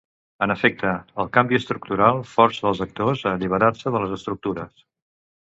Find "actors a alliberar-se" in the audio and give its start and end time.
2.87-3.95